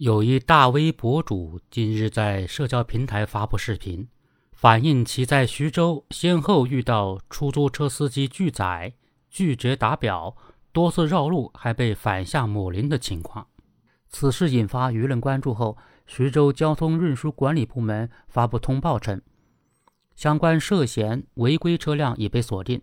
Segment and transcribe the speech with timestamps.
[0.00, 4.08] 有一大 V 博主近日在社交平台发布视频，
[4.50, 8.94] 反映其在徐州先后遇到出租车司机拒载、
[9.28, 10.34] 拒绝打表、
[10.72, 13.46] 多次绕路，还被反向抹零的情况。
[14.08, 15.76] 此事引发舆论关注后，
[16.06, 19.20] 徐州交通运输管理部门发布通报称，
[20.14, 22.80] 相关涉嫌违规车辆已被锁定，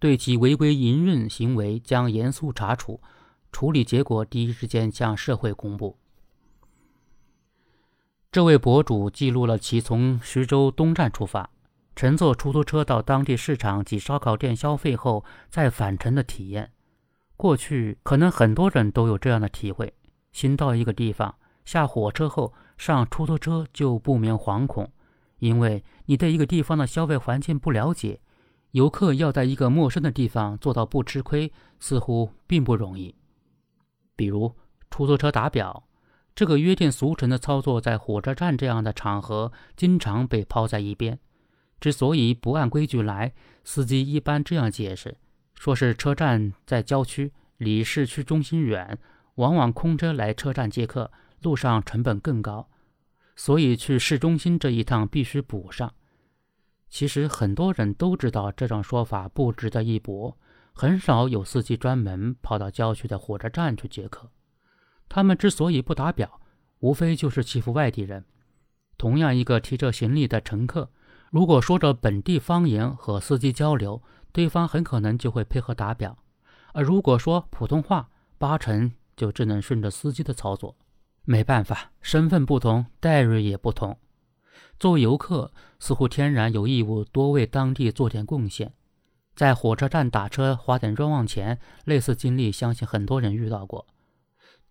[0.00, 3.00] 对其违规营运行为将严肃查处，
[3.52, 5.96] 处理结果第一时间向社会公布。
[8.36, 11.48] 这位博主记录了其从徐州东站出发，
[11.94, 16.70] 乘坐出租车到当地市场及烧烤店消费后再返程的体验。
[17.38, 19.94] 过去可能很多人都有这样的体会：
[20.32, 24.92] 新到一个地方，下火车后上出租车就不免惶恐，
[25.38, 28.20] 因为你对一个地方的消费环境不了解，
[28.72, 31.50] 游客要在一个陌生的地方做到不吃亏，
[31.80, 33.14] 似乎并不容易。
[34.14, 34.54] 比如
[34.90, 35.84] 出租车打表。
[36.36, 41.18] 这个约定俗成的操作，在火车站这样的场合经常被抛在一边。
[41.80, 43.32] 之所以不按规矩来，
[43.64, 45.16] 司机一般这样解释：
[45.54, 48.98] 说是车站在郊区，离市区中心远，
[49.36, 52.68] 往往空车来车站接客，路上成本更高，
[53.34, 55.90] 所以去市中心这一趟必须补上。
[56.90, 60.36] 其实很多人都知道这种说法不值得一驳，
[60.74, 64.30] 很少有司机专门跑到郊区的火车站去接客。
[65.08, 66.40] 他们之所以不打表，
[66.80, 68.24] 无非就是欺负外地人。
[68.98, 70.90] 同样一个提着行李的乘客，
[71.30, 76.16] 如果说着本地方言和司机交流，对方很可能就会配合打表；
[76.72, 80.76] 而如果说普通话，八成就只能顺着司机的操作。
[81.24, 83.98] 没办法，身份不同，待遇也不同。
[84.78, 88.72] 作为游客，似乎天然有义务多为当地做点贡献。
[89.34, 93.86] 在火车站打车花点冤枉钱，类似经历，相信很多人遇到过。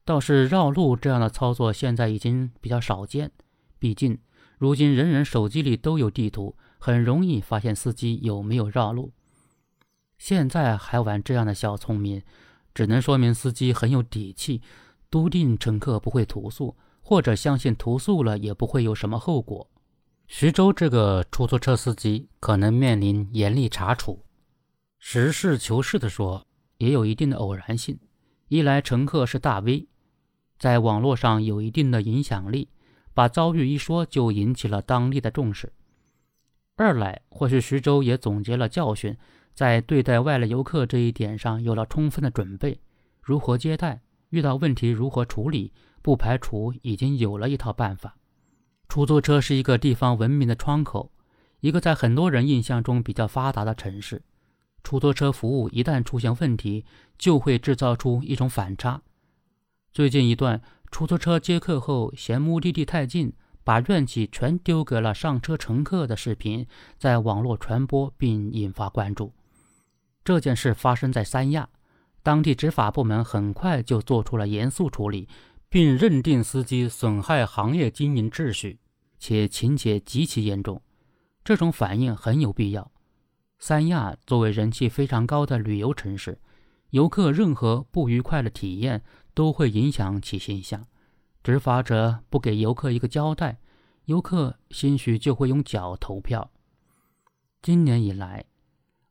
[0.06, 3.32] 倒是绕路这样的操作现在已经比较少见，
[3.80, 4.20] 毕竟
[4.60, 9.12] 如今人人手机里都有地图，很容易发现司机有没有绕路。
[10.20, 12.22] 现在还玩这样的小聪明，
[12.74, 14.62] 只能说明司机很有底气，
[15.10, 19.68] 笃定乘客不会投诉，或者相信投诉了也不会有什么后果。
[20.28, 24.24] 徐州这个出租车司机可能面临严厉查处。
[25.00, 26.46] 实事求是的说，
[26.78, 28.00] 也有一定的偶然性。
[28.48, 29.88] 一来，乘客是大 V。
[30.58, 32.70] 在网络上有一定的影响力，
[33.14, 35.72] 把遭遇一说就引起了当地的重视。
[36.78, 39.16] 二来，或许徐州也总结了教训，
[39.54, 42.80] 在对待外来游客这一点上有了充分的准备，
[43.22, 45.72] 如何接待，遇到问题如何处理，
[46.02, 48.18] 不排除已经有了一套办法。
[48.90, 51.12] 出租车是一个地方文明的窗口，
[51.62, 54.22] 一个在很多人印象中比较发达的城市，
[54.84, 56.86] 出租车服务一旦出现问题，
[57.18, 59.02] 就会制造出一种反差。
[59.96, 60.62] 最近一段
[60.92, 63.32] 出租车接客后嫌目的地太近，
[63.64, 66.68] 把怨气全丢给了上车乘客的视频，
[66.98, 69.32] 在网络传播并引发关注。
[70.26, 71.70] 这件事发生在三亚，
[72.22, 75.30] 当地执法部门很快就做出了严肃处理，
[75.70, 78.78] 并认定司机损害行业经营秩序，
[79.18, 80.82] 且情节极其严重。
[81.42, 82.92] 这种反应很有必要。
[83.60, 86.38] 三亚作为人气非常高的旅游城市，
[86.96, 89.04] 游客任何不愉快的体验。
[89.36, 90.88] 都会影响其形象。
[91.44, 93.60] 执法者不给游客一个交代，
[94.06, 96.50] 游客兴许就会用脚投票。
[97.62, 98.46] 今年以来，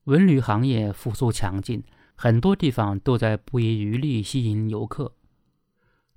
[0.05, 1.84] 文旅行业复苏强劲，
[2.17, 5.15] 很多地方都在不遗余力吸引游客。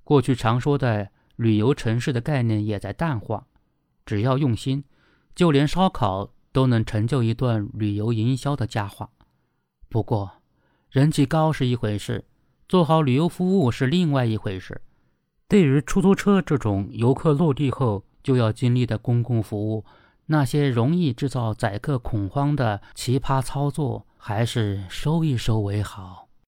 [0.02, 3.46] 过去常说的旅游城市的概念也在淡化。
[4.06, 4.84] 只要用心，
[5.34, 9.10] 就连烧烤都能成就一段旅游营销的佳话。
[9.90, 10.37] 不过，
[10.90, 12.24] 人气高是一回事。
[12.68, 14.80] 做好旅游服务是另外一回事。
[15.48, 19.84] 对于出租车这种游客落地后就要经历的公共服务，
[20.26, 26.27] 那些容易制造载客恐慌的奇葩操作，还是收一收为好。